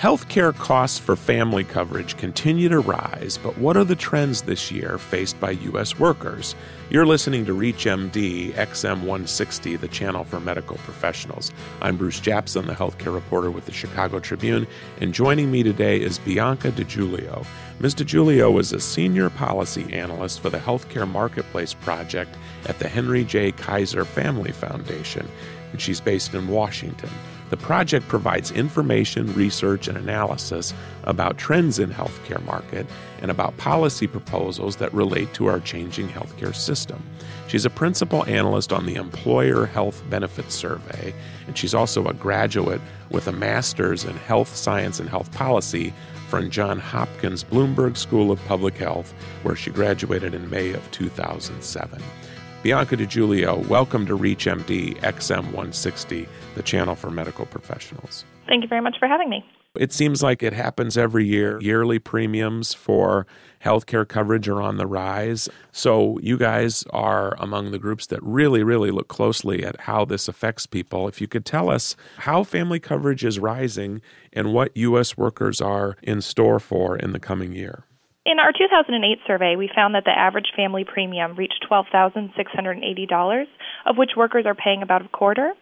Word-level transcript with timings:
Healthcare 0.00 0.56
costs 0.56 0.98
for 0.98 1.14
family 1.14 1.62
coverage 1.62 2.16
continue 2.16 2.70
to 2.70 2.80
rise, 2.80 3.36
but 3.36 3.58
what 3.58 3.76
are 3.76 3.84
the 3.84 3.94
trends 3.94 4.40
this 4.40 4.72
year 4.72 4.96
faced 4.96 5.38
by 5.38 5.50
U.S. 5.50 5.98
workers? 5.98 6.54
You're 6.88 7.04
listening 7.04 7.44
to 7.44 7.52
ReachMD 7.52 8.54
XM 8.54 9.00
160, 9.00 9.76
the 9.76 9.88
channel 9.88 10.24
for 10.24 10.40
medical 10.40 10.78
professionals. 10.78 11.52
I'm 11.82 11.98
Bruce 11.98 12.18
Japsen, 12.18 12.64
the 12.64 12.72
healthcare 12.72 13.12
reporter 13.12 13.50
with 13.50 13.66
the 13.66 13.72
Chicago 13.72 14.20
Tribune, 14.20 14.66
and 15.02 15.12
joining 15.12 15.50
me 15.50 15.62
today 15.62 16.00
is 16.00 16.18
Bianca 16.18 16.72
DiGiulio. 16.72 17.44
Ms. 17.80 17.94
DiGiulio 17.94 18.58
is 18.58 18.72
a 18.72 18.80
senior 18.80 19.28
policy 19.28 19.92
analyst 19.92 20.40
for 20.40 20.48
the 20.48 20.56
Healthcare 20.56 21.06
Marketplace 21.06 21.74
Project 21.74 22.34
at 22.64 22.78
the 22.78 22.88
Henry 22.88 23.22
J. 23.22 23.52
Kaiser 23.52 24.06
Family 24.06 24.52
Foundation, 24.52 25.28
and 25.72 25.78
she's 25.78 26.00
based 26.00 26.32
in 26.32 26.48
Washington. 26.48 27.10
The 27.50 27.56
project 27.56 28.06
provides 28.06 28.52
information, 28.52 29.34
research, 29.34 29.88
and 29.88 29.98
analysis 29.98 30.72
about 31.02 31.36
trends 31.36 31.80
in 31.80 31.90
healthcare 31.90 32.42
market 32.44 32.86
and 33.20 33.30
about 33.30 33.56
policy 33.56 34.06
proposals 34.06 34.76
that 34.76 34.94
relate 34.94 35.34
to 35.34 35.46
our 35.46 35.58
changing 35.58 36.08
healthcare 36.08 36.54
system. 36.54 37.02
She's 37.48 37.64
a 37.64 37.70
principal 37.70 38.24
analyst 38.26 38.72
on 38.72 38.86
the 38.86 38.94
Employer 38.94 39.66
Health 39.66 40.00
Benefits 40.08 40.54
Survey, 40.54 41.12
and 41.48 41.58
she's 41.58 41.74
also 41.74 42.06
a 42.06 42.14
graduate 42.14 42.80
with 43.10 43.26
a 43.26 43.32
master's 43.32 44.04
in 44.04 44.16
health 44.16 44.54
science 44.54 45.00
and 45.00 45.08
health 45.08 45.32
policy 45.32 45.92
from 46.28 46.50
Johns 46.50 46.82
Hopkins 46.82 47.42
Bloomberg 47.42 47.96
School 47.96 48.30
of 48.30 48.42
Public 48.46 48.76
Health, 48.76 49.12
where 49.42 49.56
she 49.56 49.70
graduated 49.70 50.32
in 50.34 50.48
May 50.48 50.72
of 50.72 50.88
2007. 50.92 52.00
Bianca 52.62 52.94
DiGiulio, 52.94 53.66
welcome 53.68 54.04
to 54.04 54.18
ReachMD 54.18 55.00
XM 55.00 55.44
160, 55.44 56.28
the 56.54 56.62
channel 56.62 56.94
for 56.94 57.10
medical 57.10 57.46
professionals. 57.46 58.26
Thank 58.48 58.62
you 58.62 58.68
very 58.68 58.82
much 58.82 58.96
for 58.98 59.08
having 59.08 59.30
me. 59.30 59.42
It 59.76 59.94
seems 59.94 60.22
like 60.22 60.42
it 60.42 60.52
happens 60.52 60.98
every 60.98 61.26
year. 61.26 61.58
Yearly 61.62 61.98
premiums 61.98 62.74
for 62.74 63.26
healthcare 63.64 64.06
coverage 64.06 64.46
are 64.46 64.60
on 64.60 64.76
the 64.76 64.86
rise. 64.86 65.48
So, 65.72 66.18
you 66.18 66.36
guys 66.36 66.84
are 66.90 67.34
among 67.38 67.70
the 67.70 67.78
groups 67.78 68.06
that 68.08 68.22
really, 68.22 68.62
really 68.62 68.90
look 68.90 69.08
closely 69.08 69.64
at 69.64 69.80
how 69.80 70.04
this 70.04 70.28
affects 70.28 70.66
people. 70.66 71.08
If 71.08 71.18
you 71.18 71.28
could 71.28 71.46
tell 71.46 71.70
us 71.70 71.96
how 72.18 72.44
family 72.44 72.78
coverage 72.78 73.24
is 73.24 73.38
rising 73.38 74.02
and 74.34 74.52
what 74.52 74.76
U.S. 74.76 75.16
workers 75.16 75.62
are 75.62 75.96
in 76.02 76.20
store 76.20 76.60
for 76.60 76.94
in 76.94 77.12
the 77.12 77.20
coming 77.20 77.52
year. 77.54 77.84
In 78.26 78.38
our 78.38 78.52
2008 78.52 79.18
survey, 79.26 79.56
we 79.56 79.70
found 79.74 79.94
that 79.94 80.04
the 80.04 80.10
average 80.10 80.52
family 80.54 80.84
premium 80.84 81.36
reached 81.36 81.64
$12,680, 81.70 83.44
of 83.86 83.96
which 83.96 84.10
workers 84.14 84.44
are 84.44 84.54
paying 84.54 84.82
about 84.82 85.06
a 85.06 85.08
quarter. 85.08 85.54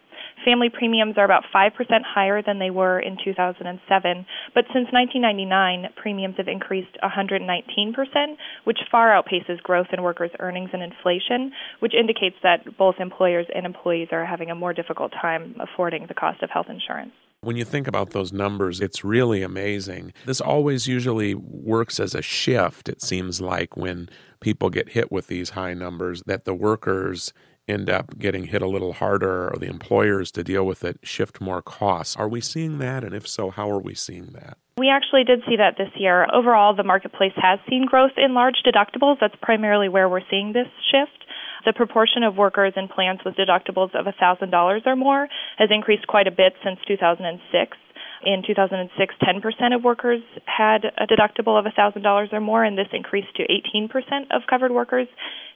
Family 0.44 0.68
premiums 0.68 1.14
are 1.18 1.24
about 1.24 1.44
5% 1.54 1.70
higher 2.02 2.42
than 2.42 2.58
they 2.58 2.70
were 2.70 2.98
in 2.98 3.16
2007, 3.22 4.26
but 4.56 4.64
since 4.74 4.90
1999, 4.90 5.92
premiums 5.94 6.34
have 6.36 6.48
increased 6.48 6.98
119%, 7.00 8.36
which 8.64 8.78
far 8.90 9.10
outpaces 9.10 9.62
growth 9.62 9.88
in 9.92 10.02
workers' 10.02 10.32
earnings 10.40 10.70
and 10.72 10.82
inflation, 10.82 11.52
which 11.78 11.94
indicates 11.94 12.36
that 12.42 12.76
both 12.76 12.96
employers 12.98 13.46
and 13.54 13.66
employees 13.66 14.08
are 14.10 14.26
having 14.26 14.50
a 14.50 14.56
more 14.56 14.72
difficult 14.72 15.12
time 15.12 15.54
affording 15.60 16.06
the 16.08 16.14
cost 16.14 16.42
of 16.42 16.50
health 16.50 16.66
insurance. 16.68 17.12
When 17.40 17.56
you 17.56 17.64
think 17.64 17.86
about 17.86 18.10
those 18.10 18.32
numbers, 18.32 18.80
it's 18.80 19.04
really 19.04 19.42
amazing. 19.42 20.12
This 20.26 20.40
always 20.40 20.88
usually 20.88 21.36
works 21.36 22.00
as 22.00 22.12
a 22.12 22.22
shift, 22.22 22.88
it 22.88 23.00
seems 23.00 23.40
like, 23.40 23.76
when 23.76 24.08
people 24.40 24.70
get 24.70 24.88
hit 24.88 25.12
with 25.12 25.28
these 25.28 25.50
high 25.50 25.72
numbers, 25.72 26.20
that 26.26 26.44
the 26.44 26.54
workers 26.54 27.32
end 27.68 27.88
up 27.88 28.18
getting 28.18 28.44
hit 28.44 28.60
a 28.60 28.66
little 28.66 28.94
harder 28.94 29.48
or 29.50 29.56
the 29.56 29.68
employers 29.68 30.32
to 30.32 30.42
deal 30.42 30.64
with 30.64 30.82
it 30.82 30.98
shift 31.04 31.40
more 31.40 31.62
costs. 31.62 32.16
Are 32.16 32.28
we 32.28 32.40
seeing 32.40 32.78
that? 32.78 33.04
And 33.04 33.14
if 33.14 33.28
so, 33.28 33.50
how 33.50 33.70
are 33.70 33.78
we 33.78 33.94
seeing 33.94 34.32
that? 34.32 34.58
We 34.76 34.88
actually 34.88 35.22
did 35.22 35.42
see 35.48 35.56
that 35.56 35.76
this 35.78 35.90
year. 35.96 36.26
Overall, 36.32 36.74
the 36.74 36.82
marketplace 36.82 37.34
has 37.36 37.60
seen 37.68 37.86
growth 37.86 38.12
in 38.16 38.34
large 38.34 38.62
deductibles. 38.66 39.18
That's 39.20 39.34
primarily 39.42 39.88
where 39.88 40.08
we're 40.08 40.28
seeing 40.28 40.54
this 40.54 40.68
shift. 40.90 41.17
The 41.68 41.74
proportion 41.74 42.22
of 42.22 42.34
workers 42.34 42.72
in 42.76 42.88
plans 42.88 43.20
with 43.26 43.36
deductibles 43.36 43.94
of 43.94 44.06
$1,000 44.06 44.86
or 44.86 44.96
more 44.96 45.28
has 45.58 45.68
increased 45.70 46.06
quite 46.06 46.26
a 46.26 46.30
bit 46.30 46.54
since 46.64 46.78
2006. 46.88 47.76
In 48.24 48.42
2006, 48.46 49.14
10% 49.20 49.74
of 49.76 49.84
workers 49.84 50.22
had 50.46 50.86
a 50.96 51.06
deductible 51.06 51.58
of 51.58 51.66
$1,000 51.66 52.32
or 52.32 52.40
more, 52.40 52.64
and 52.64 52.78
this 52.78 52.88
increased 52.94 53.36
to 53.36 53.42
18% 53.42 53.90
of 54.30 54.46
covered 54.48 54.72
workers 54.72 55.08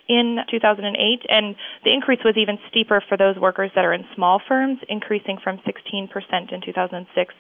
in 0.07 0.37
2008. 0.51 1.25
And 1.31 1.57
the 1.83 1.95
increase 1.95 2.21
was 2.23 2.37
even 2.37 2.59
steeper 2.69 3.03
for 3.09 3.17
those 3.17 3.39
workers 3.39 3.71
that 3.75 3.87
are 3.87 3.95
in 3.95 4.05
small 4.15 4.39
firms, 4.47 4.81
increasing 4.91 5.39
from 5.43 5.61
16% 5.65 6.53
in 6.53 6.61
2006 6.61 7.35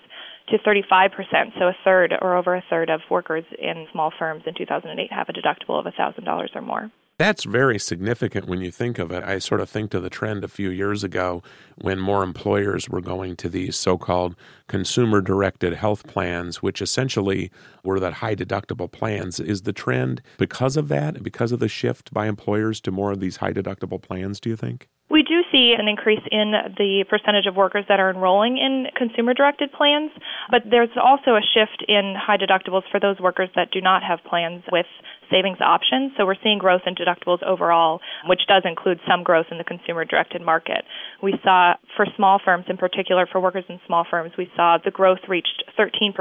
to 0.48 0.58
35%. 0.58 1.58
So 1.58 1.68
a 1.68 1.76
third 1.84 2.14
or 2.22 2.38
over 2.38 2.54
a 2.54 2.64
third 2.70 2.88
of 2.88 3.02
workers 3.10 3.44
in 3.58 3.86
small 3.92 4.10
firms 4.18 4.44
in 4.46 4.54
2008 4.54 5.12
have 5.12 5.28
a 5.28 5.34
deductible 5.34 5.78
of 5.78 5.84
$1,000 5.92 6.56
or 6.56 6.62
more. 6.62 6.90
That's 7.22 7.44
very 7.44 7.78
significant 7.78 8.48
when 8.48 8.62
you 8.62 8.72
think 8.72 8.98
of 8.98 9.12
it. 9.12 9.22
I 9.22 9.38
sort 9.38 9.60
of 9.60 9.70
think 9.70 9.92
to 9.92 10.00
the 10.00 10.10
trend 10.10 10.42
a 10.42 10.48
few 10.48 10.70
years 10.70 11.04
ago 11.04 11.40
when 11.76 12.00
more 12.00 12.24
employers 12.24 12.88
were 12.88 13.00
going 13.00 13.36
to 13.36 13.48
these 13.48 13.76
so 13.76 13.96
called 13.96 14.34
consumer 14.66 15.20
directed 15.20 15.74
health 15.74 16.04
plans, 16.08 16.62
which 16.62 16.82
essentially 16.82 17.52
were 17.84 18.00
that 18.00 18.14
high 18.14 18.34
deductible 18.34 18.90
plans. 18.90 19.38
Is 19.38 19.62
the 19.62 19.72
trend 19.72 20.20
because 20.36 20.76
of 20.76 20.88
that, 20.88 21.22
because 21.22 21.52
of 21.52 21.60
the 21.60 21.68
shift 21.68 22.12
by 22.12 22.26
employers 22.26 22.80
to 22.80 22.90
more 22.90 23.12
of 23.12 23.20
these 23.20 23.36
high 23.36 23.52
deductible 23.52 24.02
plans, 24.02 24.40
do 24.40 24.50
you 24.50 24.56
think? 24.56 24.88
We 25.12 25.22
do 25.22 25.44
see 25.52 25.74
an 25.78 25.88
increase 25.88 26.24
in 26.32 26.52
the 26.78 27.04
percentage 27.04 27.44
of 27.44 27.54
workers 27.54 27.84
that 27.90 28.00
are 28.00 28.08
enrolling 28.08 28.56
in 28.56 28.86
consumer 28.96 29.34
directed 29.34 29.70
plans, 29.70 30.10
but 30.50 30.62
there's 30.64 30.88
also 30.96 31.36
a 31.36 31.44
shift 31.52 31.84
in 31.86 32.16
high 32.16 32.38
deductibles 32.38 32.88
for 32.90 32.98
those 32.98 33.20
workers 33.20 33.50
that 33.54 33.70
do 33.70 33.82
not 33.82 34.02
have 34.02 34.20
plans 34.24 34.64
with 34.72 34.86
savings 35.30 35.60
options. 35.60 36.12
So 36.16 36.24
we're 36.24 36.40
seeing 36.42 36.56
growth 36.56 36.80
in 36.86 36.94
deductibles 36.94 37.42
overall, 37.42 38.00
which 38.24 38.40
does 38.48 38.62
include 38.64 39.00
some 39.06 39.22
growth 39.22 39.46
in 39.50 39.58
the 39.58 39.64
consumer 39.64 40.06
directed 40.06 40.40
market. 40.40 40.82
We 41.22 41.34
saw 41.44 41.74
for 41.94 42.06
small 42.16 42.40
firms, 42.42 42.64
in 42.70 42.78
particular 42.78 43.28
for 43.30 43.38
workers 43.38 43.64
in 43.68 43.80
small 43.86 44.06
firms, 44.10 44.32
we 44.38 44.48
saw 44.56 44.78
the 44.82 44.90
growth 44.90 45.28
reached 45.28 45.62
13% 45.78 46.16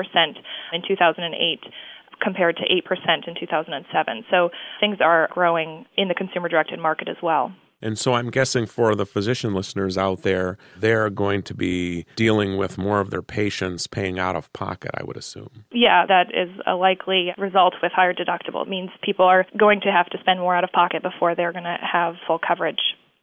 in 0.73 0.81
2008 0.85 1.59
compared 2.21 2.57
to 2.57 2.63
8% 2.63 3.27
in 3.27 3.35
2007. 3.39 4.25
So 4.29 4.49
things 4.81 4.97
are 4.99 5.29
growing 5.31 5.85
in 5.95 6.09
the 6.09 6.13
consumer 6.13 6.49
directed 6.49 6.77
market 6.77 7.07
as 7.07 7.17
well. 7.23 7.53
And 7.81 7.97
so 7.97 8.13
I'm 8.13 8.29
guessing 8.29 8.65
for 8.65 8.95
the 8.95 9.05
physician 9.05 9.53
listeners 9.53 9.97
out 9.97 10.21
there, 10.21 10.57
they're 10.77 11.09
going 11.09 11.43
to 11.43 11.53
be 11.53 12.05
dealing 12.15 12.57
with 12.57 12.77
more 12.77 12.99
of 12.99 13.09
their 13.09 13.21
patients 13.21 13.87
paying 13.87 14.19
out 14.19 14.35
of 14.35 14.51
pocket, 14.53 14.91
I 14.93 15.03
would 15.03 15.17
assume. 15.17 15.65
Yeah, 15.71 16.05
that 16.05 16.27
is 16.33 16.49
a 16.67 16.75
likely 16.75 17.33
result 17.37 17.75
with 17.81 17.91
higher 17.91 18.13
deductible. 18.13 18.63
It 18.63 18.69
means 18.69 18.89
people 19.01 19.25
are 19.25 19.45
going 19.57 19.81
to 19.81 19.91
have 19.91 20.07
to 20.07 20.17
spend 20.19 20.39
more 20.39 20.55
out 20.55 20.63
of 20.63 20.71
pocket 20.71 21.01
before 21.01 21.35
they're 21.35 21.53
going 21.53 21.63
to 21.63 21.77
have 21.81 22.15
full 22.27 22.39
coverage. 22.39 22.79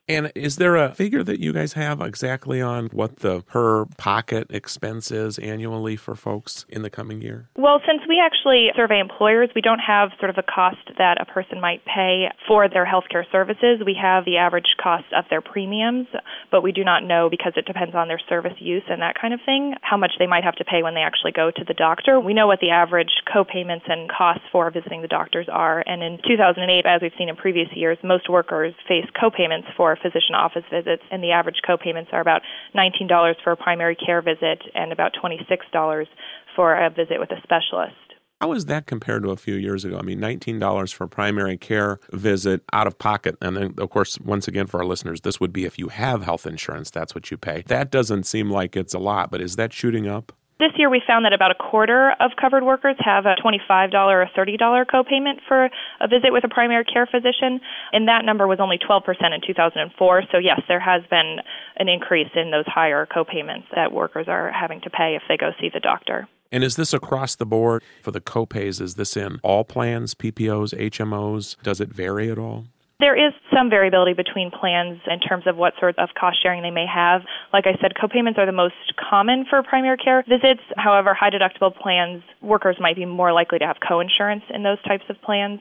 And 0.08 0.32
is 0.34 0.56
there 0.56 0.74
a 0.76 0.94
figure 0.94 1.22
that 1.22 1.38
you 1.38 1.52
guys 1.52 1.74
have 1.74 2.00
exactly 2.00 2.62
on 2.62 2.86
what 2.86 3.16
the 3.16 3.42
per 3.42 3.84
pocket 3.98 4.46
expense 4.48 5.10
is 5.10 5.38
annually 5.38 5.96
for 5.96 6.14
folks 6.14 6.64
in 6.70 6.80
the 6.80 6.88
coming 6.88 7.20
year? 7.20 7.50
Well, 7.56 7.82
since 7.86 8.00
we 8.08 8.19
actually 8.19 8.70
survey 8.74 9.00
employers, 9.00 9.50
we 9.54 9.60
don't 9.60 9.80
have 9.80 10.08
sort 10.19 10.30
of 10.30 10.38
a 10.38 10.42
cost 10.42 10.96
that 10.96 11.20
a 11.20 11.26
person 11.26 11.60
might 11.60 11.84
pay 11.84 12.28
for 12.46 12.70
their 12.70 12.86
healthcare 12.86 13.24
services. 13.30 13.82
We 13.84 13.94
have 14.00 14.24
the 14.24 14.38
average 14.38 14.76
cost 14.82 15.04
of 15.14 15.26
their 15.28 15.42
premiums, 15.42 16.06
but 16.50 16.62
we 16.62 16.72
do 16.72 16.84
not 16.84 17.04
know 17.04 17.28
because 17.28 17.52
it 17.56 17.66
depends 17.66 17.94
on 17.94 18.08
their 18.08 18.20
service 18.30 18.56
use 18.58 18.84
and 18.88 19.02
that 19.02 19.20
kind 19.20 19.34
of 19.34 19.40
thing, 19.44 19.75
how 19.82 19.98
much 19.98 20.12
they 20.19 20.26
might 20.26 20.44
have 20.44 20.56
to 20.56 20.64
pay 20.64 20.82
when 20.82 20.94
they 20.94 21.02
actually 21.02 21.32
go 21.32 21.50
to 21.50 21.64
the 21.69 21.75
doctor. 21.75 22.19
We 22.19 22.32
know 22.32 22.46
what 22.46 22.60
the 22.60 22.70
average 22.70 23.12
co-payments 23.30 23.84
and 23.88 24.08
costs 24.08 24.44
for 24.50 24.70
visiting 24.70 25.02
the 25.02 25.08
doctors 25.08 25.48
are, 25.52 25.84
and 25.86 26.02
in 26.02 26.16
2008, 26.26 26.86
as 26.86 27.02
we've 27.02 27.12
seen 27.19 27.28
in 27.28 27.36
previous 27.36 27.69
years, 27.75 27.98
most 28.02 28.30
workers 28.30 28.72
face 28.88 29.04
co-payments 29.20 29.69
for 29.76 29.97
physician 30.03 30.34
office 30.34 30.64
visits, 30.70 31.03
and 31.10 31.22
the 31.22 31.32
average 31.32 31.60
copayments 31.69 32.12
are 32.12 32.20
about 32.20 32.42
$19 32.75 33.34
for 33.42 33.53
a 33.53 33.56
primary 33.56 33.97
care 33.97 34.22
visit 34.22 34.62
and 34.75 34.92
about 34.92 35.12
$26 35.22 36.06
for 36.54 36.75
a 36.75 36.90
visit 36.90 37.19
with 37.19 37.31
a 37.31 37.40
specialist. 37.43 37.94
How 38.40 38.52
is 38.52 38.67
that 38.67 38.87
compared 38.87 39.25
to 39.25 39.31
a 39.31 39.37
few 39.37 39.55
years 39.55 39.84
ago? 39.84 39.99
I 39.99 40.02
mean, 40.02 40.20
$19 40.20 40.94
for 40.94 41.05
a 41.05 41.08
primary 41.08 41.56
care 41.56 41.99
visit 42.12 42.62
out 42.73 42.87
of 42.87 42.96
pocket. 42.96 43.37
And 43.43 43.56
then, 43.56 43.75
of 43.78 43.90
course, 43.90 44.17
once 44.20 44.46
again, 44.46 44.69
for 44.69 44.78
our 44.78 44.87
listeners, 44.87 45.23
this 45.23 45.40
would 45.40 45.52
be 45.52 45.64
if 45.64 45.76
you 45.76 45.88
have 45.88 46.23
health 46.23 46.46
insurance, 46.46 46.88
that's 46.90 47.17
what 47.17 47.32
you 47.32 47.37
pay. 47.37 47.64
That 47.67 47.90
doesn't 47.90 48.25
seem 48.25 48.49
like 48.49 48.76
it's 48.76 48.94
a 48.94 49.00
lot, 49.00 49.32
but 49.32 49.40
is 49.40 49.56
that 49.56 49.73
shooting 49.73 50.06
up? 50.06 50.32
This 50.58 50.72
year, 50.76 50.90
we 50.90 51.00
found 51.06 51.25
that 51.25 51.32
about 51.32 51.52
a 51.52 51.55
quarter 51.55 52.10
of 52.19 52.32
covered 52.34 52.64
workers 52.64 52.96
have 52.99 53.26
a 53.26 53.37
$25 53.37 53.94
or 53.94 54.28
$30 54.37 54.87
copayment 54.87 55.38
for 55.46 55.70
a 56.00 56.08
visit 56.08 56.32
with 56.32 56.43
a 56.43 56.49
primary 56.49 56.84
care 56.84 57.06
physician, 57.06 57.60
and 57.93 58.08
that 58.08 58.25
number 58.25 58.49
was 58.49 58.58
only 58.58 58.76
12% 58.76 59.05
in 59.08 59.40
2004. 59.46 60.22
So, 60.32 60.38
yes, 60.38 60.60
there 60.66 60.81
has 60.81 61.02
been 61.08 61.37
an 61.76 61.88
increase 61.88 62.31
in 62.34 62.50
those 62.50 62.66
higher 62.66 63.06
copayments 63.06 63.66
that 63.72 63.93
workers 63.93 64.26
are 64.26 64.50
having 64.50 64.81
to 64.81 64.90
pay 64.90 65.14
if 65.14 65.22
they 65.28 65.37
go 65.37 65.52
see 65.60 65.70
the 65.72 65.78
doctor. 65.78 66.26
And 66.50 66.64
is 66.64 66.75
this 66.75 66.93
across 66.93 67.37
the 67.37 67.46
board 67.46 67.84
for 68.02 68.11
the 68.11 68.20
copays? 68.20 68.81
Is 68.81 68.96
this 68.96 69.16
in 69.16 69.38
all 69.44 69.62
plans, 69.62 70.14
PPOs, 70.14 70.76
HMOs? 70.76 71.54
Does 71.62 71.81
it 71.81 71.90
vary 71.90 72.32
at 72.32 72.38
all? 72.38 72.64
There 73.00 73.15
is 73.15 73.33
some 73.55 73.71
variability 73.71 74.12
between 74.12 74.50
plans 74.50 74.99
in 75.06 75.21
terms 75.21 75.45
of 75.47 75.56
what 75.56 75.75
sort 75.79 75.97
of 76.00 76.09
cost 76.19 76.43
sharing 76.43 76.62
they 76.62 76.73
may 76.73 76.87
have. 76.93 77.23
Like 77.53 77.65
I 77.69 77.79
said, 77.81 77.93
copayments 77.95 78.39
are 78.39 78.47
the 78.47 78.50
most 78.50 78.75
common 78.99 79.47
for 79.49 79.62
primary 79.62 79.97
care 79.99 80.25
visits. 80.29 80.62
However, 80.77 81.15
high 81.15 81.31
deductible 81.31 81.73
plans, 81.77 82.25
workers 82.43 82.77
might 82.81 82.97
be 82.97 83.06
more 83.06 83.33
likely 83.33 83.61
to 83.61 83.67
have 83.67 83.77
coinsurance 83.89 84.43
in 84.53 84.65
those 84.65 84.83
types 84.83 85.05
of 85.09 85.21
plans. 85.23 85.61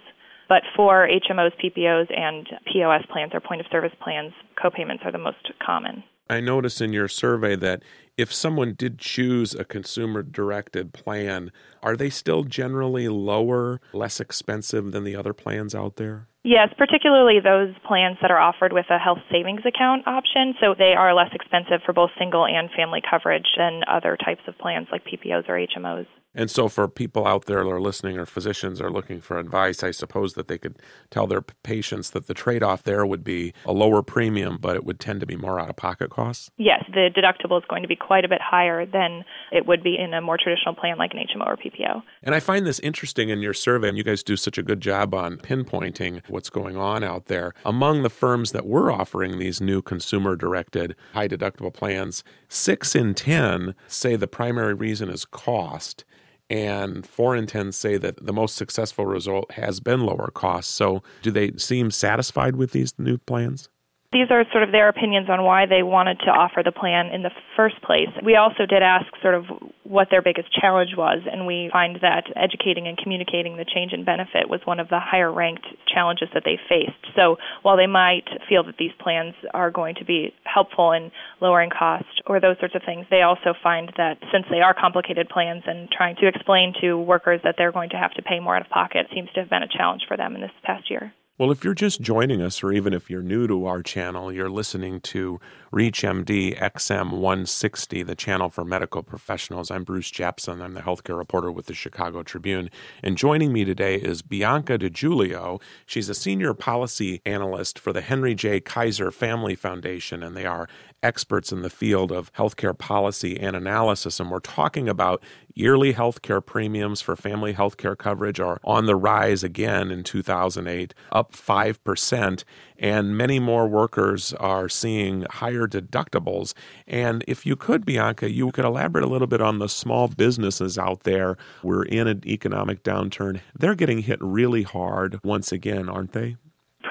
But 0.49 0.63
for 0.75 1.07
HMOs, 1.07 1.51
PPOs, 1.63 2.07
and 2.17 2.47
POS 2.73 3.05
plans 3.11 3.33
or 3.35 3.39
point 3.39 3.61
of 3.61 3.67
service 3.71 3.93
plans, 4.01 4.33
copayments 4.57 5.05
are 5.05 5.11
the 5.11 5.19
most 5.19 5.51
common. 5.63 6.03
I 6.29 6.39
notice 6.39 6.81
in 6.81 6.91
your 6.91 7.07
survey 7.07 7.55
that 7.57 7.83
if 8.17 8.33
someone 8.33 8.73
did 8.73 8.97
choose 8.97 9.53
a 9.53 9.63
consumer 9.63 10.23
directed 10.23 10.91
plan, 10.91 11.51
are 11.83 11.95
they 11.95 12.09
still 12.09 12.43
generally 12.43 13.07
lower, 13.07 13.79
less 13.93 14.19
expensive 14.19 14.91
than 14.91 15.03
the 15.03 15.15
other 15.15 15.33
plans 15.33 15.75
out 15.75 15.97
there? 15.97 16.27
Yes, 16.43 16.69
particularly 16.77 17.39
those 17.39 17.75
plans 17.85 18.17
that 18.21 18.31
are 18.31 18.39
offered 18.39 18.73
with 18.73 18.85
a 18.89 18.97
health 18.97 19.19
savings 19.29 19.61
account 19.65 20.07
option. 20.07 20.55
So 20.61 20.73
they 20.77 20.93
are 20.97 21.13
less 21.13 21.31
expensive 21.33 21.81
for 21.85 21.93
both 21.93 22.09
single 22.17 22.45
and 22.45 22.69
family 22.75 23.01
coverage 23.07 23.47
than 23.57 23.81
other 23.85 24.17
types 24.17 24.41
of 24.47 24.57
plans 24.57 24.87
like 24.91 25.03
PPOs 25.05 25.47
or 25.49 25.59
HMOs. 25.59 26.07
And 26.37 26.51
so, 26.51 26.69
for 26.69 26.87
people 26.87 27.25
out 27.25 27.45
there 27.45 27.63
that 27.63 27.69
are 27.69 27.81
listening 27.81 28.19
or 28.19 28.25
physicians 28.27 28.79
are 28.79 28.91
looking 28.91 29.21
for 29.21 29.39
advice, 29.39 29.81
I 29.81 29.89
suppose 29.89 30.33
that 30.33 30.47
they 30.47 30.59
could 30.59 30.77
tell 31.09 31.25
their 31.25 31.41
patients 31.41 32.11
that 32.11 32.27
the 32.27 32.35
trade 32.35 32.61
off 32.61 32.83
there 32.83 33.07
would 33.07 33.23
be 33.23 33.53
a 33.65 33.71
lower 33.71 34.03
premium, 34.03 34.59
but 34.61 34.75
it 34.75 34.85
would 34.85 34.99
tend 34.99 35.19
to 35.21 35.25
be 35.25 35.35
more 35.35 35.59
out 35.59 35.69
of 35.69 35.77
pocket 35.77 36.11
costs? 36.11 36.51
Yes, 36.57 36.83
the 36.93 37.09
deductible 37.09 37.57
is 37.57 37.65
going 37.67 37.81
to 37.81 37.87
be 37.87 37.95
quite 38.07 38.23
a 38.23 38.29
bit 38.29 38.41
higher 38.41 38.85
than 38.85 39.25
it 39.51 39.65
would 39.65 39.83
be 39.83 39.97
in 39.97 40.13
a 40.13 40.21
more 40.21 40.37
traditional 40.37 40.73
plan 40.73 40.97
like 40.97 41.13
an 41.13 41.19
HMO 41.19 41.45
or 41.45 41.57
PPO. 41.57 42.01
And 42.23 42.33
I 42.33 42.39
find 42.39 42.65
this 42.65 42.79
interesting 42.79 43.29
in 43.29 43.41
your 43.41 43.53
survey, 43.53 43.89
and 43.89 43.97
you 43.97 44.03
guys 44.03 44.23
do 44.23 44.37
such 44.37 44.57
a 44.57 44.63
good 44.63 44.81
job 44.81 45.13
on 45.13 45.37
pinpointing 45.37 46.21
what's 46.29 46.49
going 46.49 46.77
on 46.77 47.03
out 47.03 47.25
there. 47.25 47.53
Among 47.65 48.03
the 48.03 48.09
firms 48.09 48.53
that 48.53 48.65
were 48.65 48.91
offering 48.91 49.37
these 49.37 49.59
new 49.59 49.81
consumer 49.81 50.35
directed 50.35 50.95
high 51.13 51.27
deductible 51.27 51.73
plans, 51.73 52.23
six 52.47 52.95
in 52.95 53.13
10 53.13 53.75
say 53.87 54.15
the 54.15 54.27
primary 54.27 54.73
reason 54.73 55.09
is 55.09 55.25
cost 55.25 56.05
and 56.49 57.05
four 57.05 57.35
in 57.35 57.45
10 57.45 57.73
say 57.73 57.97
that 57.97 58.25
the 58.25 58.33
most 58.33 58.55
successful 58.55 59.05
result 59.05 59.51
has 59.51 59.79
been 59.79 60.01
lower 60.01 60.31
costs. 60.33 60.73
So, 60.73 61.03
do 61.21 61.29
they 61.29 61.51
seem 61.57 61.91
satisfied 61.91 62.55
with 62.55 62.71
these 62.71 62.97
new 62.97 63.17
plans? 63.17 63.69
These 64.13 64.31
are 64.31 64.45
sort 64.53 64.63
of 64.63 64.71
their 64.71 64.87
opinions 64.87 65.27
on 65.29 65.43
why 65.43 65.65
they 65.65 65.83
wanted 65.83 66.19
to 66.23 66.31
offer 66.31 66.63
the 66.63 66.71
plan 66.71 67.07
in 67.07 67.23
the 67.23 67.31
first 67.57 67.75
place. 67.83 68.07
We 68.23 68.37
also 68.37 68.65
did 68.65 68.81
ask 68.81 69.05
sort 69.21 69.35
of 69.35 69.43
what 69.83 70.07
their 70.09 70.21
biggest 70.21 70.47
challenge 70.53 70.95
was, 70.95 71.19
and 71.29 71.45
we 71.45 71.69
find 71.73 71.99
that 72.01 72.23
educating 72.37 72.87
and 72.87 72.97
communicating 72.97 73.57
the 73.57 73.65
change 73.65 73.91
in 73.91 74.05
benefit 74.05 74.47
was 74.47 74.61
one 74.63 74.79
of 74.79 74.87
the 74.87 74.99
higher 74.99 75.29
ranked 75.29 75.67
challenges 75.93 76.29
that 76.33 76.43
they 76.45 76.57
faced. 76.69 77.03
So 77.17 77.35
while 77.63 77.75
they 77.75 77.85
might 77.85 78.23
feel 78.47 78.63
that 78.63 78.77
these 78.79 78.95
plans 78.97 79.35
are 79.53 79.71
going 79.71 79.95
to 79.95 80.05
be 80.05 80.33
helpful 80.45 80.93
in 80.93 81.11
lowering 81.41 81.69
cost 81.69 82.07
or 82.27 82.39
those 82.39 82.55
sorts 82.59 82.75
of 82.75 82.83
things, 82.85 83.05
they 83.11 83.23
also 83.23 83.53
find 83.61 83.91
that 83.97 84.19
since 84.31 84.45
they 84.49 84.61
are 84.61 84.73
complicated 84.73 85.27
plans 85.27 85.63
and 85.67 85.91
trying 85.91 86.15
to 86.17 86.27
explain 86.27 86.73
to 86.79 86.97
workers 86.97 87.41
that 87.43 87.55
they're 87.57 87.73
going 87.73 87.89
to 87.89 87.97
have 87.97 88.13
to 88.13 88.21
pay 88.21 88.39
more 88.39 88.55
out 88.55 88.63
of 88.63 88.71
pocket 88.71 89.07
seems 89.13 89.27
to 89.33 89.41
have 89.41 89.49
been 89.49 89.63
a 89.63 89.67
challenge 89.67 90.03
for 90.07 90.15
them 90.15 90.33
in 90.33 90.39
this 90.39 90.51
past 90.63 90.89
year. 90.89 91.11
Well, 91.39 91.51
if 91.51 91.63
you're 91.63 91.75
just 91.75 92.01
joining 92.01 92.41
us, 92.41 92.63
or 92.63 92.71
even 92.71 92.95
if 92.95 93.11
you're 93.11 93.21
new 93.21 93.45
to 93.45 93.67
our 93.67 93.83
channel, 93.83 94.33
you're 94.33 94.49
listening 94.49 94.99
to 95.01 95.39
ReachMD 95.71 96.57
XM 96.57 97.11
160, 97.11 98.01
the 98.01 98.15
channel 98.15 98.49
for 98.49 98.65
medical 98.65 99.03
professionals. 99.03 99.69
I'm 99.69 99.83
Bruce 99.83 100.09
Japsen. 100.09 100.63
I'm 100.63 100.73
the 100.73 100.81
healthcare 100.81 101.15
reporter 101.15 101.51
with 101.51 101.67
the 101.67 101.75
Chicago 101.75 102.23
Tribune. 102.23 102.71
And 103.03 103.19
joining 103.19 103.53
me 103.53 103.65
today 103.65 103.97
is 103.97 104.23
Bianca 104.23 104.79
DiGiulio. 104.79 105.61
She's 105.85 106.09
a 106.09 106.15
senior 106.15 106.55
policy 106.55 107.21
analyst 107.23 107.77
for 107.77 107.93
the 107.93 108.01
Henry 108.01 108.33
J. 108.33 108.59
Kaiser 108.59 109.11
Family 109.11 109.53
Foundation, 109.53 110.23
and 110.23 110.35
they 110.35 110.47
are 110.47 110.67
experts 111.03 111.51
in 111.51 111.61
the 111.61 111.69
field 111.69 112.11
of 112.11 112.33
healthcare 112.33 112.75
policy 112.75 113.39
and 113.39 113.55
analysis. 113.55 114.19
And 114.19 114.31
we're 114.31 114.39
talking 114.39 114.89
about 114.89 115.21
yearly 115.57 115.93
healthcare 115.93 116.45
premiums 116.45 117.01
for 117.01 117.15
family 117.15 117.53
healthcare 117.53 117.97
coverage 117.97 118.39
are 118.39 118.59
on 118.63 118.85
the 118.85 118.95
rise 118.95 119.43
again 119.43 119.89
in 119.89 120.03
2008, 120.03 120.93
up 121.11 121.31
5%. 121.33 122.43
And 122.79 123.17
many 123.17 123.39
more 123.39 123.67
workers 123.67 124.33
are 124.33 124.69
seeing 124.69 125.23
higher 125.29 125.67
deductibles. 125.67 126.53
And 126.87 127.23
if 127.27 127.45
you 127.45 127.55
could, 127.55 127.85
Bianca, 127.85 128.31
you 128.31 128.51
could 128.51 128.65
elaborate 128.65 129.03
a 129.03 129.07
little 129.07 129.27
bit 129.27 129.41
on 129.41 129.59
the 129.59 129.67
small 129.67 130.07
businesses 130.07 130.77
out 130.77 131.03
there. 131.03 131.37
We're 131.63 131.83
in 131.83 132.07
an 132.07 132.21
economic 132.25 132.83
downturn. 132.83 133.41
They're 133.57 133.75
getting 133.75 133.99
hit 133.99 134.19
really 134.21 134.63
hard 134.63 135.19
once 135.23 135.51
again, 135.51 135.89
aren't 135.89 136.13
they? 136.13 136.37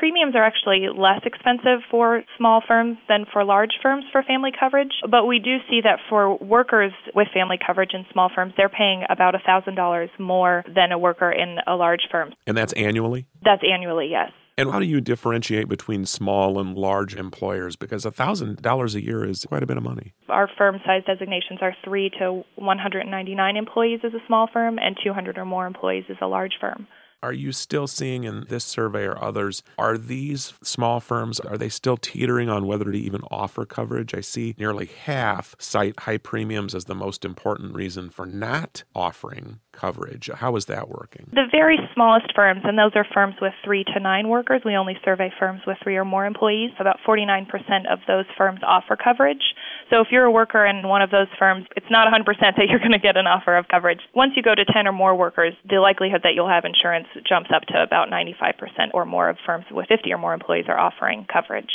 Premiums 0.07 0.37
are 0.37 0.45
actually 0.45 0.87
less 0.97 1.21
expensive 1.25 1.81
for 1.91 2.23
small 2.39 2.63
firms 2.67 2.97
than 3.09 3.27
for 3.33 3.43
large 3.43 3.73
firms 3.83 4.05
for 4.13 4.23
family 4.23 4.53
coverage, 4.59 4.93
but 5.11 5.27
we 5.27 5.41
do 5.41 5.57
see 5.69 5.81
that 5.83 5.99
for 6.09 6.37
workers 6.37 6.93
with 7.13 7.27
family 7.35 7.59
coverage 7.67 7.91
in 7.93 8.07
small 8.13 8.31
firms, 8.33 8.53
they're 8.57 8.69
paying 8.69 9.03
about 9.11 9.35
$1,000 9.35 10.09
more 10.21 10.65
than 10.73 10.93
a 10.93 10.99
worker 10.99 11.33
in 11.33 11.57
a 11.67 11.75
large 11.75 12.03
firm. 12.09 12.33
And 12.47 12.57
that's 12.57 12.73
annually? 12.75 13.27
That's 13.43 13.63
annually, 13.69 14.07
yes. 14.09 14.31
And 14.57 14.71
how 14.71 14.79
do 14.79 14.87
you 14.87 15.01
differentiate 15.01 15.69
between 15.69 16.07
small 16.07 16.61
and 16.61 16.79
large 16.79 17.17
employers? 17.17 17.75
Because 17.75 18.05
$1,000 18.05 18.95
a 18.95 19.03
year 19.03 19.29
is 19.29 19.45
quite 19.45 19.65
a 19.65 19.67
bit 19.67 19.77
of 19.77 19.83
money. 19.83 20.15
Our 20.29 20.49
firm 20.57 20.81
size 20.87 21.03
designations 21.05 21.59
are 21.63 21.75
3 21.85 22.11
to 22.21 22.45
199 22.55 23.57
employees 23.57 24.01
as 24.05 24.15
a 24.15 24.25
small 24.29 24.49
firm 24.53 24.79
and 24.79 24.97
200 25.03 25.37
or 25.37 25.45
more 25.45 25.67
employees 25.67 26.05
as 26.09 26.17
a 26.23 26.27
large 26.29 26.53
firm. 26.61 26.87
Are 27.23 27.33
you 27.33 27.53
still 27.53 27.87
seeing 27.87 28.25
in 28.25 28.45
this 28.49 28.65
survey 28.65 29.05
or 29.05 29.23
others, 29.23 29.63
are 29.79 29.97
these 29.97 30.53
small 30.63 31.01
firms, 31.01 31.41
are 31.41 31.57
they 31.57 31.69
still 31.69 31.97
teetering 31.97 32.49
on 32.49 32.67
whether 32.67 32.85
to 32.85 32.99
even 32.99 33.23
offer 33.31 33.65
coverage? 33.65 34.15
I 34.15 34.21
see 34.21 34.55
nearly 34.59 34.87
half 34.87 35.57
cite 35.59 36.01
high 36.01 36.19
premiums 36.19 36.75
as 36.75 36.85
the 36.85 36.95
most 36.95 37.25
important 37.25 37.75
reason 37.75 38.11
for 38.11 38.27
not 38.27 38.85
offering 38.95 39.61
coverage. 39.73 40.31
How 40.35 40.57
is 40.57 40.67
that 40.67 40.89
working? 40.89 41.31
The 41.33 41.49
very 41.51 41.79
smallest 41.95 42.33
firms, 42.35 42.63
and 42.65 42.79
those 42.79 42.93
are 42.95 43.07
firms 43.13 43.37
with 43.41 43.53
three 43.65 43.85
to 43.85 44.01
nine 44.01 44.29
workers, 44.29 44.63
we 44.65 44.77
only 44.77 44.97
survey 45.05 45.33
firms 45.39 45.63
with 45.67 45.79
three 45.83 45.97
or 45.97 46.05
more 46.05 46.27
employees. 46.27 46.71
About 46.79 46.99
49% 47.07 47.47
of 47.91 47.99
those 48.07 48.27
firms 48.37 48.61
offer 48.67 48.97
coverage. 48.97 49.55
So 49.91 50.01
if 50.01 50.09
you're 50.11 50.25
a 50.25 50.31
worker 50.31 50.67
in 50.67 50.89
one 50.89 51.03
of 51.03 51.11
those 51.11 51.29
firms, 51.39 51.67
it's 51.77 51.87
not 51.91 52.13
100% 52.13 52.25
that 52.27 52.69
you're 52.69 52.81
going 52.81 52.93
to 52.93 52.99
get 52.99 53.17
an 53.17 53.27
offer 53.27 53.57
of 53.57 53.69
coverage. 53.69 54.01
Once 54.15 54.33
you 54.35 54.43
go 54.43 54.55
to 54.55 54.65
10 54.65 54.87
or 54.87 54.93
more 54.93 55.15
workers, 55.15 55.55
the 55.69 55.77
likelihood 55.77 56.23
that 56.25 56.35
you'll 56.35 56.49
have 56.49 56.65
insurance 56.65 57.07
jumps 57.29 57.51
up 57.55 57.63
to 57.69 57.81
about 57.81 58.09
95% 58.11 58.91
or 58.95 59.05
more 59.05 59.29
of 59.29 59.37
firms 59.47 59.65
with 59.71 59.87
50 59.87 60.13
or 60.13 60.19
more 60.19 60.35
employees 60.35 60.65
are 60.69 60.79
offering 60.79 61.27
coverage. 61.33 61.71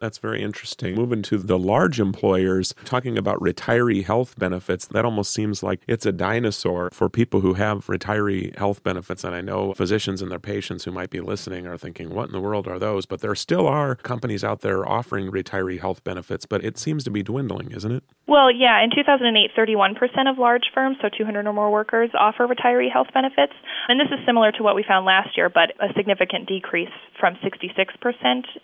That's 0.00 0.16
very 0.16 0.42
interesting. 0.42 0.94
Moving 0.94 1.20
to 1.24 1.36
the 1.36 1.58
large 1.58 2.00
employers, 2.00 2.74
talking 2.86 3.18
about 3.18 3.38
retiree 3.38 4.02
health 4.02 4.38
benefits, 4.38 4.86
that 4.86 5.04
almost 5.04 5.30
seems 5.30 5.62
like 5.62 5.82
it's 5.86 6.06
a 6.06 6.12
dinosaur 6.12 6.88
for 6.90 7.10
people 7.10 7.42
who 7.42 7.54
have 7.54 7.86
retiree 7.86 8.56
health 8.56 8.82
benefits. 8.82 9.24
And 9.24 9.34
I 9.34 9.42
know 9.42 9.74
physicians 9.74 10.22
and 10.22 10.30
their 10.30 10.38
patients 10.38 10.84
who 10.84 10.90
might 10.90 11.10
be 11.10 11.20
listening 11.20 11.66
are 11.66 11.76
thinking, 11.76 12.14
what 12.14 12.28
in 12.28 12.32
the 12.32 12.40
world 12.40 12.66
are 12.66 12.78
those? 12.78 13.04
But 13.04 13.20
there 13.20 13.34
still 13.34 13.66
are 13.66 13.94
companies 13.94 14.42
out 14.42 14.62
there 14.62 14.88
offering 14.88 15.30
retiree 15.30 15.80
health 15.80 16.02
benefits, 16.02 16.46
but 16.46 16.64
it 16.64 16.78
seems 16.78 17.04
to 17.04 17.10
be 17.10 17.22
dwindling, 17.22 17.70
isn't 17.72 17.92
it? 17.92 18.02
Well, 18.26 18.50
yeah. 18.50 18.82
In 18.82 18.90
2008, 18.94 19.50
31% 19.58 20.30
of 20.30 20.38
large 20.38 20.70
firms, 20.72 20.96
so 21.02 21.10
200 21.10 21.46
or 21.46 21.52
more 21.52 21.70
workers, 21.70 22.08
offer 22.18 22.46
retiree 22.46 22.90
health 22.90 23.08
benefits. 23.12 23.52
And 23.88 24.00
this 24.00 24.08
is 24.08 24.24
similar 24.24 24.50
to 24.52 24.62
what 24.62 24.74
we 24.74 24.84
found 24.86 25.04
last 25.04 25.36
year, 25.36 25.50
but 25.50 25.72
a 25.78 25.92
significant 25.94 26.48
decrease 26.48 26.88
from 27.18 27.34
66% 27.34 27.60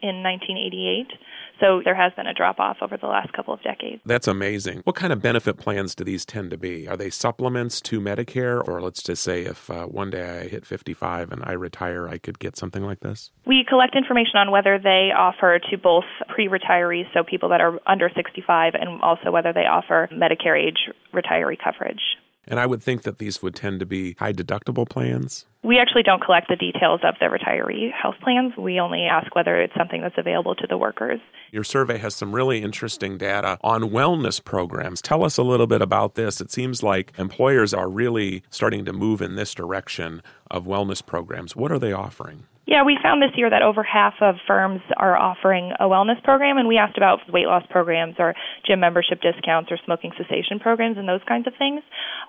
in 0.00 0.23
1988. 0.23 1.12
So 1.61 1.81
there 1.85 1.95
has 1.95 2.13
been 2.15 2.27
a 2.27 2.35
drop 2.35 2.59
off 2.59 2.79
over 2.83 2.97
the 2.97 3.07
last 3.07 3.33
couple 3.33 3.55
of 3.55 3.63
decades. 3.63 4.03
That's 4.05 4.29
amazing. 4.29 4.83
What 4.85 4.97
kind 4.97 5.13
of 5.13 5.23
benefit 5.23 5.57
plans 5.57 5.95
do 5.95 6.05
these 6.05 6.25
tend 6.25 6.51
to 6.51 6.59
be? 6.59 6.87
Are 6.87 6.97
they 6.97 7.11
supplements 7.11 7.81
to 7.83 8.01
Medicare? 8.01 8.67
Or 8.67 8.83
let's 8.83 9.03
just 9.03 9.23
say 9.23 9.43
if 9.43 9.71
uh, 9.71 9.87
one 9.87 10.11
day 10.11 10.41
I 10.41 10.49
hit 10.49 10.67
55 10.67 11.33
and 11.33 11.43
I 11.45 11.53
retire, 11.53 12.09
I 12.09 12.19
could 12.19 12.39
get 12.39 12.57
something 12.57 12.83
like 12.83 13.01
this? 13.01 13.31
We 13.47 13.65
collect 13.67 13.97
information 13.97 14.37
on 14.37 14.51
whether 14.51 14.79
they 14.79 15.11
offer 15.17 15.59
to 15.71 15.79
both 15.79 16.05
pre 16.29 16.49
retirees, 16.49 17.07
so 17.15 17.25
people 17.25 17.49
that 17.51 17.61
are 17.61 17.79
under 17.87 18.11
65, 18.15 18.75
and 18.75 19.01
also 19.01 19.31
whether 19.31 19.53
they 19.53 19.67
offer 19.67 20.09
Medicare 20.13 20.63
age 20.63 20.91
retiree 21.15 21.57
coverage. 21.63 22.03
And 22.47 22.61
I 22.61 22.67
would 22.67 22.83
think 22.83 23.03
that 23.03 23.19
these 23.19 23.43
would 23.43 23.55
tend 23.55 23.81
to 23.81 23.87
be 23.87 24.15
high 24.19 24.33
deductible 24.33 24.88
plans. 24.88 25.47
We 25.62 25.79
actually 25.79 26.05
don't 26.05 26.23
collect 26.23 26.49
the 26.49 26.55
details 26.55 27.00
of 27.03 27.17
the 27.19 27.26
retiree 27.26 27.91
health 27.93 28.15
plans. 28.23 28.53
We 28.57 28.79
only 28.79 29.03
ask 29.03 29.35
whether 29.35 29.61
it's 29.61 29.75
something 29.76 30.00
that's 30.00 30.17
available 30.17 30.55
to 30.55 30.67
the 30.69 30.79
workers. 30.79 31.19
Your 31.50 31.65
survey 31.65 31.99
has 31.99 32.15
some 32.15 32.33
really 32.33 32.62
interesting 32.62 33.19
data 33.19 33.59
on 33.62 33.91
wellness 33.91 34.43
programs. 34.43 35.03
Tell 35.03 35.25
us 35.25 35.38
a 35.38 35.43
little 35.43 35.67
bit 35.67 35.83
about 35.83 36.15
this. 36.15 36.41
It 36.41 36.53
seems 36.53 36.85
like 36.85 37.12
employers 37.19 37.75
are 37.75 37.88
really 37.88 38.45
starting 38.50 38.85
to 38.85 38.93
move 38.93 39.21
in 39.21 39.35
this 39.35 39.55
direction 39.55 40.23
of 40.50 40.67
wellness 40.67 41.05
programs. 41.05 41.57
What 41.57 41.73
are 41.73 41.81
they 41.81 41.93
offering? 41.93 42.45
Yeah, 42.67 42.83
we 42.83 42.99
found 43.01 43.23
this 43.23 43.31
year 43.37 43.49
that 43.49 43.63
over 43.63 43.85
half 43.85 44.15
of 44.21 44.35
firms 44.45 44.81
are 44.97 45.17
offering 45.17 45.71
a 45.79 45.85
wellness 45.85 46.21
program, 46.25 46.59
and 46.59 46.67
we 46.67 46.79
asked 46.79 46.97
about 46.97 47.21
weight 47.33 47.47
loss 47.47 47.63
programs 47.71 48.17
or 48.19 48.35
gym 48.67 48.81
membership 48.81 49.21
discounts 49.21 49.71
or 49.71 49.79
smoking 49.85 50.11
cessation 50.19 50.59
programs 50.59 50.99
and 50.99 51.09
those 51.09 51.21
kinds 51.29 51.47
of 51.47 51.53
things. 51.57 51.83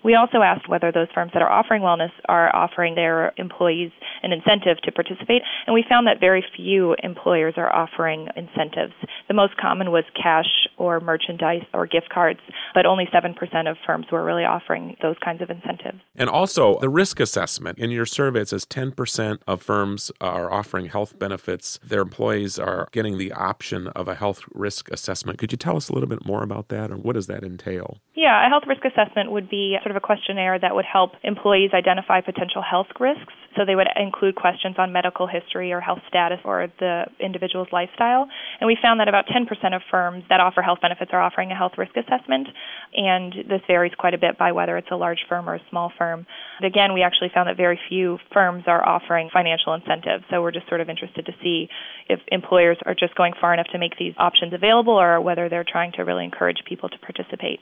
We 0.03 0.13
also 0.13 0.43
asked 0.43 0.69
whether 0.69 0.91
those 0.91 1.07
firms 1.11 1.31
that 1.33 1.41
are 1.41 1.49
offering 1.51 1.81
wellness 1.81 2.11
are 2.29 2.55
offering 2.55 2.93
their 2.93 3.33
employees 3.37 3.89
an 4.21 4.31
incentive 4.31 4.77
to 4.83 4.91
participate, 4.91 5.41
and 5.65 5.73
we 5.73 5.83
found 5.89 6.05
that 6.05 6.19
very 6.19 6.45
few 6.55 6.95
employers 7.01 7.55
are 7.57 7.75
offering 7.75 8.27
incentives. 8.35 8.93
The 9.27 9.33
most 9.33 9.57
common 9.57 9.89
was 9.89 10.03
cash 10.15 10.67
or 10.77 10.99
merchandise 10.99 11.63
or 11.73 11.87
gift 11.87 12.09
cards, 12.09 12.41
but 12.75 12.85
only 12.85 13.09
7% 13.11 13.33
of 13.71 13.77
firms 13.87 14.05
were 14.11 14.23
really 14.23 14.45
offering 14.45 14.97
those 15.01 15.15
kinds 15.25 15.41
of 15.41 15.49
incentives. 15.49 15.97
And 16.15 16.29
also, 16.29 16.77
the 16.79 16.89
risk 16.89 17.19
assessment 17.19 17.79
in 17.79 17.89
your 17.89 18.05
survey, 18.05 18.45
says 18.45 18.65
10% 18.65 19.39
of 19.47 19.63
firms 19.63 20.11
uh, 20.21 20.26
are 20.27 20.51
offering 20.51 20.87
health 20.87 21.17
benefits. 21.17 21.79
Their 21.83 22.01
employees 22.01 22.59
are 22.59 22.87
getting 22.91 23.17
the 23.17 23.31
option 23.31 23.87
of 23.89 24.07
a 24.07 24.15
health 24.15 24.41
risk 24.53 24.89
assessment. 24.91 25.39
Could 25.39 25.51
you 25.51 25.57
tell 25.57 25.77
us 25.77 25.89
a 25.89 25.93
little 25.93 26.09
bit 26.09 26.25
more 26.25 26.43
about 26.43 26.69
that, 26.69 26.91
and 26.91 27.03
what 27.03 27.13
does 27.13 27.27
that 27.27 27.43
entail? 27.43 27.97
Yeah, 28.15 28.45
a 28.45 28.49
health 28.49 28.63
risk 28.67 28.83
assessment 28.83 29.31
would 29.31 29.49
be 29.49 29.77
sort 29.83 29.91
of 29.91 29.95
a 29.95 30.01
questionnaire 30.01 30.57
that 30.59 30.73
would 30.73 30.85
help 30.85 31.11
employees 31.23 31.71
identify 31.73 32.21
potential 32.21 32.61
health 32.61 32.87
risks. 32.99 33.33
So 33.55 33.65
they 33.65 33.75
would 33.75 33.87
include 33.95 34.35
questions 34.35 34.75
on 34.77 34.91
medical 34.93 35.25
history 35.25 35.73
or 35.73 35.81
health 35.81 36.01
status 36.07 36.39
or 36.45 36.67
the 36.79 37.05
individual's 37.19 37.67
lifestyle. 37.71 38.27
And 38.59 38.67
we 38.67 38.77
found 38.79 38.99
that 38.99 39.07
about 39.07 39.25
10% 39.25 39.49
of 39.75 39.81
firms 39.89 40.23
that 40.29 40.39
offer 40.39 40.61
health 40.61 40.79
benefits 40.81 41.09
are 41.11 41.21
offering 41.21 41.51
a 41.51 41.55
health 41.55 41.73
risk 41.77 41.97
assessment. 41.97 42.47
And 42.93 43.33
this 43.49 43.61
varies 43.65 43.93
quite 43.97 44.13
a 44.13 44.17
bit 44.17 44.37
by 44.37 44.51
whether 44.51 44.77
it's 44.77 44.91
a 44.91 44.95
large 44.95 45.25
firm 45.27 45.49
or 45.49 45.55
a 45.55 45.61
small 45.69 45.91
firm. 45.97 46.27
But 46.59 46.67
again, 46.67 46.93
we 46.93 47.01
actually 47.01 47.31
found 47.33 47.49
that 47.49 47.57
very 47.57 47.79
few 47.89 48.19
firms 48.31 48.63
are 48.67 48.87
offering 48.87 49.29
financial 49.33 49.73
incentives. 49.73 50.16
So 50.29 50.41
we're 50.41 50.51
just 50.51 50.67
sort 50.67 50.81
of 50.81 50.89
interested 50.89 51.25
to 51.25 51.31
see 51.41 51.69
if 52.09 52.19
employers 52.27 52.77
are 52.85 52.95
just 52.95 53.15
going 53.15 53.33
far 53.39 53.53
enough 53.53 53.67
to 53.71 53.77
make 53.77 53.97
these 53.97 54.13
options 54.17 54.53
available 54.53 54.93
or 54.93 55.21
whether 55.21 55.49
they're 55.49 55.65
trying 55.67 55.91
to 55.93 56.03
really 56.03 56.23
encourage 56.23 56.57
people 56.67 56.89
to 56.89 56.97
participate. 56.99 57.59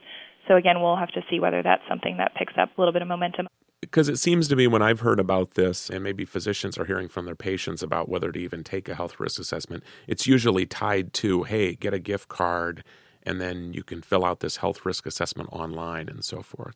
So 0.48 0.56
again, 0.56 0.82
we'll 0.82 0.96
have 0.96 1.12
to 1.12 1.22
see 1.30 1.40
whether 1.40 1.64
that's 1.64 1.82
something 1.90 2.18
that 2.18 2.36
picks 2.36 2.54
up 2.58 2.70
a 2.78 2.82
little 2.82 2.94
bit 2.94 3.02
of 3.02 3.08
momentum. 3.08 3.48
Because 3.82 4.10
it 4.10 4.18
seems 4.18 4.48
to 4.48 4.56
me 4.56 4.68
when 4.68 4.82
I've 4.82 5.02
heard 5.02 5.20
about 5.20 5.52
this, 5.52 5.90
and 5.90 6.04
maybe 6.04 6.26
physicians 6.26 6.78
are 6.78 6.86
hearing 6.86 7.08
from 7.08 7.26
their 7.26 7.36
patients 7.36 7.84
about 7.84 8.10
whether 8.10 8.32
to 8.32 8.40
even 8.40 8.64
take 8.64 8.90
a 8.90 8.96
health 8.96 9.20
risk 9.20 9.40
assessment, 9.40 9.84
it's 10.08 10.26
usually 10.26 10.66
tied 10.66 11.14
to, 11.14 11.44
hey, 11.44 11.76
get 11.76 11.94
a 11.94 12.00
gift 12.00 12.28
card, 12.28 12.84
and 13.24 13.40
then 13.40 13.74
you 13.74 13.84
can 13.84 14.02
fill 14.02 14.26
out 14.26 14.40
this 14.40 14.58
health 14.58 14.86
risk 14.86 15.06
assessment 15.06 15.50
online 15.52 16.10
and 16.10 16.24
so 16.24 16.42
forth. 16.42 16.76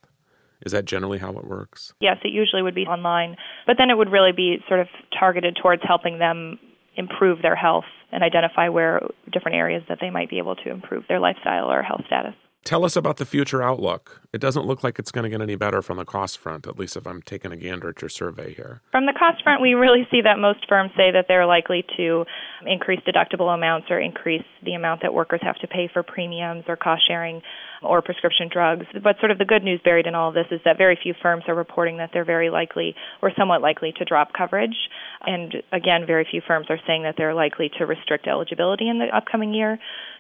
Is 0.66 0.72
that 0.72 0.86
generally 0.86 1.18
how 1.18 1.30
it 1.32 1.46
works? 1.46 1.94
Yes, 2.00 2.18
it 2.24 2.30
usually 2.30 2.62
would 2.62 2.76
be 2.76 2.86
online, 2.86 3.38
but 3.66 3.78
then 3.78 3.90
it 3.90 3.98
would 3.98 4.12
really 4.12 4.32
be 4.32 4.58
sort 4.68 4.80
of 4.80 4.88
targeted 5.18 5.58
towards 5.62 5.82
helping 5.86 6.20
them 6.20 6.60
improve 6.96 7.42
their 7.42 7.56
health 7.56 7.86
and 8.12 8.24
identify 8.24 8.70
where 8.70 9.02
different 9.32 9.56
areas 9.56 9.84
that 9.88 10.00
they 10.02 10.10
might 10.10 10.30
be 10.30 10.38
able 10.38 10.56
to 10.56 10.70
improve 10.70 11.04
their 11.08 11.20
lifestyle 11.20 11.72
or 11.72 11.82
health 11.82 12.02
status. 12.08 12.34
Tell 12.66 12.86
us 12.86 12.96
about 12.96 13.18
the 13.18 13.26
future 13.26 13.64
outlook. 13.64 14.22
It 14.32 14.42
doesn't 14.42 14.66
look 14.66 14.84
like 14.84 15.00
it's 15.00 15.12
going 15.12 15.24
to 15.24 15.30
get 15.30 15.42
any 15.42 15.56
better 15.56 15.82
from 15.82 15.98
the 15.98 16.06
cost 16.06 16.38
front, 16.38 16.68
at 16.68 16.78
least 16.78 16.96
if 16.98 17.08
I'm 17.08 17.22
taking 17.22 17.52
a 17.52 17.58
gander 17.58 17.90
at 17.90 18.02
your 18.02 18.10
survey 18.10 18.54
here. 18.54 18.82
From 18.92 19.06
the 19.06 19.14
cost 19.18 19.42
front, 19.44 19.62
we 19.62 19.74
really 19.74 20.08
see 20.12 20.22
that 20.22 20.38
most 20.38 20.68
firms 20.68 20.92
say 20.96 21.10
that 21.12 21.26
they're 21.28 21.48
likely 21.48 21.84
to 21.98 22.26
increase 22.68 23.00
deductible 23.08 23.54
amounts 23.54 23.88
or 23.90 24.00
increase 24.00 24.44
the 24.64 24.74
amount 24.74 25.02
that 25.02 25.14
workers 25.14 25.40
have 25.42 25.56
to 25.58 25.68
pay 25.68 25.90
for 25.92 26.04
premiums 26.04 26.66
or 26.68 26.76
cost 26.76 27.02
sharing 27.08 27.42
or 27.82 28.02
prescription 28.02 28.50
drugs. 28.52 28.86
But 29.02 29.16
sort 29.20 29.32
of 29.32 29.38
the 29.38 29.46
good 29.46 29.64
news 29.64 29.80
buried 29.84 30.06
in 30.06 30.14
all 30.14 30.30
of 30.30 30.36
this 30.36 30.48
is 30.52 30.60
that 30.66 30.78
very 30.78 31.00
few 31.02 31.14
firms 31.22 31.46
are 31.48 31.56
reporting 31.56 31.98
that 31.98 32.10
they're 32.14 32.26
very 32.26 32.50
likely 32.50 32.94
or 33.22 33.32
somewhat 33.38 33.62
likely 33.62 33.94
to 33.98 34.06
drop 34.06 34.34
coverage. 34.34 34.76
And 35.26 35.56
again, 35.72 36.06
very 36.06 36.28
few 36.30 36.42
firms 36.46 36.68
are 36.70 36.80
saying 36.86 37.04
that 37.04 37.16
they're 37.18 37.34
likely 37.34 37.72
to 37.78 37.86
restrict 37.86 38.28
eligibility 38.28 38.90
in 38.90 39.00
the 39.00 39.08
upcoming 39.16 39.54
year. 39.54 39.80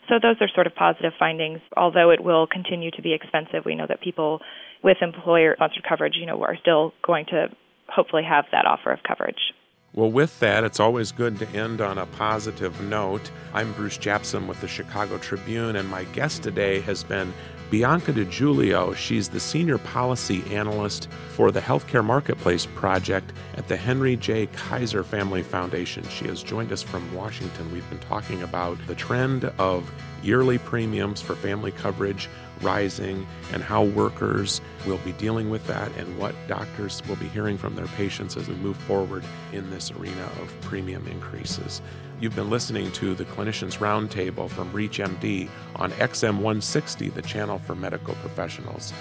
So 0.09 0.15
those 0.21 0.35
are 0.41 0.49
sort 0.53 0.65
of 0.65 0.75
positive 0.75 1.13
findings. 1.19 1.59
Although 1.77 2.09
it 2.09 2.23
will 2.23 2.47
continue 2.47 2.89
to 2.91 3.01
be 3.01 3.13
expensive, 3.13 3.63
we 3.63 3.75
know 3.75 3.85
that 3.87 4.01
people 4.01 4.41
with 4.83 4.97
employer 5.01 5.53
sponsored 5.55 5.83
coverage, 5.87 6.15
you 6.19 6.25
know, 6.25 6.41
are 6.41 6.57
still 6.59 6.93
going 7.05 7.25
to 7.27 7.47
hopefully 7.87 8.23
have 8.27 8.45
that 8.51 8.65
offer 8.65 8.91
of 8.91 8.99
coverage. 9.07 9.53
Well, 9.93 10.11
with 10.11 10.39
that, 10.39 10.63
it's 10.63 10.79
always 10.79 11.11
good 11.11 11.39
to 11.39 11.49
end 11.49 11.81
on 11.81 11.97
a 11.97 12.05
positive 12.05 12.79
note. 12.81 13.31
I'm 13.53 13.73
Bruce 13.73 13.97
Japsen 13.97 14.47
with 14.47 14.61
the 14.61 14.67
Chicago 14.67 15.17
Tribune, 15.17 15.75
and 15.75 15.87
my 15.89 16.03
guest 16.05 16.43
today 16.43 16.81
has 16.81 17.03
been 17.03 17.33
Bianca 17.69 18.11
DiGiulio. 18.11 18.95
She's 18.95 19.29
the 19.29 19.39
Senior 19.39 19.77
Policy 19.77 20.43
Analyst 20.55 21.07
for 21.29 21.51
the 21.51 21.61
Healthcare 21.61 22.03
Marketplace 22.03 22.65
Project 22.65 23.31
at 23.57 23.67
the 23.67 23.77
Henry 23.77 24.15
J. 24.15 24.47
Kaiser 24.47 25.03
Family 25.03 25.43
Foundation. 25.43 26.03
She 26.09 26.25
has 26.25 26.41
joined 26.41 26.71
us 26.71 26.81
from 26.81 27.13
Washington. 27.13 27.71
We've 27.71 27.87
been 27.89 27.99
talking 27.99 28.41
about 28.41 28.77
the 28.87 28.95
trend 28.95 29.45
of 29.59 29.91
yearly 30.23 30.57
premiums 30.57 31.21
for 31.21 31.35
family 31.35 31.71
coverage 31.71 32.27
rising 32.61 33.25
and 33.53 33.61
how 33.61 33.83
workers 33.83 34.61
will 34.87 34.97
be 34.99 35.11
dealing 35.13 35.51
with 35.51 35.65
that 35.67 35.91
and 35.95 36.17
what 36.17 36.35
doctors 36.47 37.01
will 37.07 37.15
be 37.17 37.27
hearing 37.27 37.57
from 37.57 37.75
their 37.75 37.87
patients 37.87 38.35
as 38.35 38.47
we 38.47 38.55
move 38.55 38.77
forward 38.77 39.23
in 39.53 39.69
this 39.69 39.91
arena 39.91 40.27
of 40.41 40.53
premium 40.61 41.07
increases. 41.07 41.81
You've 42.19 42.35
been 42.35 42.49
listening 42.49 42.91
to 42.93 43.15
the 43.15 43.23
Clinicians 43.23 43.77
Roundtable 43.77 44.49
from 44.49 44.69
ReachMD 44.73 45.47
on 45.77 45.91
XM 45.91 46.35
160, 46.35 47.09
the 47.09 47.21
channel 47.21 47.59
for 47.59 47.75
medical 47.75 48.13
professionals. 48.15 48.91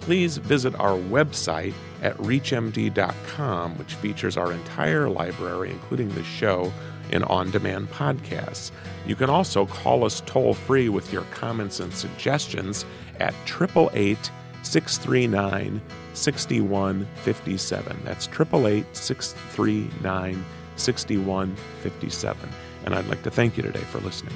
Please 0.00 0.38
visit 0.38 0.74
our 0.80 0.96
website 0.96 1.74
at 2.00 2.16
reachmd.com, 2.16 3.76
which 3.76 3.94
features 3.96 4.38
our 4.38 4.52
entire 4.52 5.10
library, 5.10 5.70
including 5.70 6.08
the 6.14 6.24
show 6.24 6.72
and 7.10 7.24
on 7.24 7.50
demand 7.50 7.90
podcasts. 7.90 8.70
You 9.06 9.16
can 9.16 9.28
also 9.28 9.66
call 9.66 10.04
us 10.04 10.22
toll 10.24 10.54
free 10.54 10.88
with 10.88 11.12
your 11.12 11.24
comments 11.24 11.78
and 11.78 11.92
suggestions 11.92 12.86
at 13.20 13.34
888 13.44 14.30
639 14.62 15.82
6157. 16.14 18.00
That's 18.04 18.28
888 18.28 18.96
639 18.96 20.44
6157. 20.76 22.48
And 22.84 22.94
I'd 22.94 23.06
like 23.06 23.22
to 23.22 23.30
thank 23.30 23.56
you 23.56 23.62
today 23.62 23.80
for 23.80 24.00
listening. 24.00 24.34